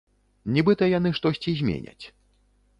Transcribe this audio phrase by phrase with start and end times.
[0.55, 2.05] Нібыта яны штосьці зменяць.